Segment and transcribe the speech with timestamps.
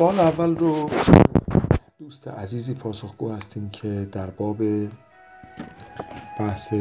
[0.00, 0.90] سوال اول رو
[1.98, 4.56] دوست عزیزی پاسخگو هستیم که در باب
[6.38, 6.74] بحث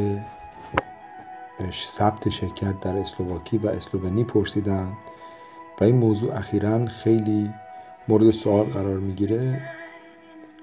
[1.72, 4.98] ثبت شرکت در اسلوواکی و اسلوونی پرسیدن
[5.82, 7.50] و این موضوع اخیرا خیلی
[8.08, 9.62] مورد سوال قرار می‌گیره.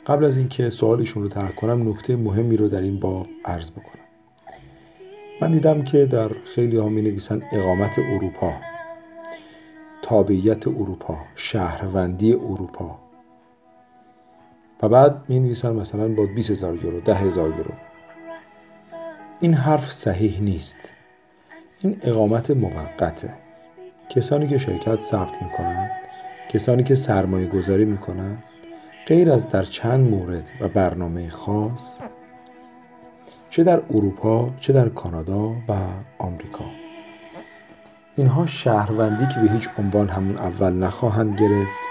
[0.07, 4.05] قبل از اینکه سوالشون رو ترک کنم نکته مهمی رو در این باب عرض بکنم.
[5.41, 8.53] من دیدم که در خیلی ها می نویسن اقامت اروپا.
[10.09, 12.99] تابعیت اروپا شهروندی اروپا.
[14.83, 17.73] و بعد می نویسن مثلا با 20 هزار یورو ده هزار یورو.
[19.41, 20.93] این حرف صحیح نیست.
[21.83, 23.35] این اقامت موقته.
[24.09, 25.91] کسانی که شرکت ثبت می‌کنن
[26.49, 28.39] کسانی که سرمایه گذاری می‌کنن
[29.07, 32.01] غیر از در چند مورد و برنامه خاص
[33.51, 35.75] چه در اروپا چه در کانادا و
[36.19, 36.86] آمریکا.
[38.17, 41.89] اینها شهروندی که به هیچ عنوان همون اول نخواهند گرفت.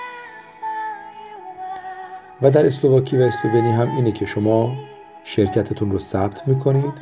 [2.42, 4.76] و در اسلوواکی و اسلوونی هم اینه که شما
[5.24, 6.94] شرکتتون رو ثبت می‌کنید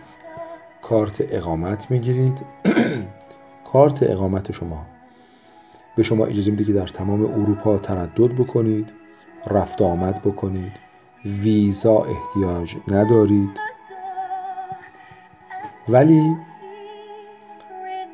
[0.81, 2.45] کارت اقامت می‌گیرید.
[3.71, 4.85] کارت اقامت شما.
[5.95, 8.93] به شما اجازه میده که در تمام اروپا تردد بکنید
[9.47, 10.79] رفت آمد بکنید.
[11.25, 13.59] ویزا احتیاج ندارید.
[15.89, 16.35] ولی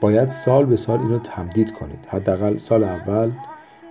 [0.02, 2.05] باید سال به سال اینو تمدید کنید.
[2.08, 3.31] حداقل سال اول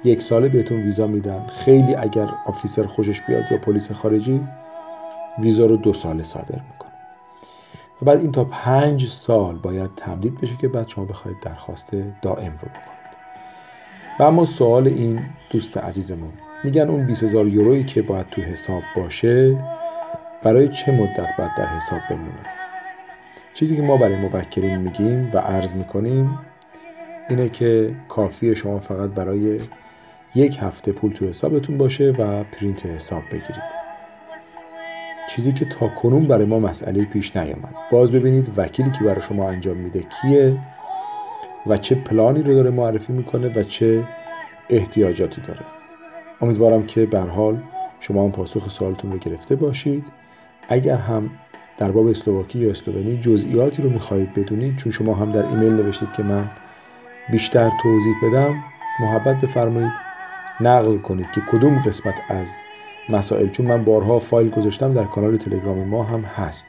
[0.05, 1.47] یک ساله بهتون ویزا میدن.
[1.47, 4.41] خیلی اگر آفیسر خوشش بیاد یا پلیس خارجی
[5.39, 6.93] ویزا رو دو ساله صادر می‌کنه.
[8.03, 11.91] و بعد این تا پنج سال باید تمدید بشه که بعد شما بخواید درخواست
[12.23, 12.99] دائم رو بکنید.
[14.21, 15.21] و اما سوال این
[15.51, 16.33] دوست عزیزمون
[16.65, 19.65] میگن اون 20 هزار یورویی که باید تو حساب باشه
[20.43, 22.58] برای چه مدت باید در حساب بمونه؟
[23.59, 26.39] چیزی که ما برای مبکرین میگیم و عرض می‌کنیم
[27.29, 29.61] اینه که کافی شما فقط برای
[30.35, 33.79] یک هفته پول تو حسابتون باشه و پرینت حساب بگیرید.
[35.31, 39.49] چیزی که تا کنون برای ما مسئله پیش نیامد باز ببینید وکیلی که برای شما
[39.49, 40.57] انجام میده کیه
[41.67, 44.05] و چه پلانی رو داره معرفی می‌کنه و چه
[44.71, 45.61] احتیاجاتی داره.
[46.41, 47.63] امیدوارم که به حال
[48.01, 50.05] شما هم پاسخ سوالتون رو گرفته باشید.
[50.69, 51.31] اگر هم
[51.79, 56.13] در باب اسلوواکی یا اسلوونی جزئیاتی رو می‌خواهید بدونید چون شما هم در ایمیل نوشتید
[56.13, 56.51] که من
[57.33, 58.55] بیشتر توضیح بدم
[59.01, 59.93] محبت بفرمایید
[60.61, 62.49] نقل کنید که کدوم قسمت از
[63.09, 66.67] مسائل چون من بارها فایل گذاشتم در کانال تلگرام ما هم هست.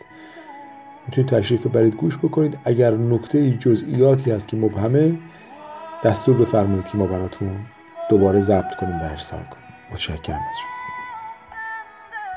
[1.07, 2.57] می‌تونید تشریف برید گوش بکنید.
[2.65, 5.17] اگر نکته جزئیاتی هست که مبهمه
[6.03, 7.51] دستور بفرمایید که ما براتون
[8.09, 9.65] دوباره ضبط کنیم و ارسال کنیم.
[9.91, 10.78] متشکرم از شما.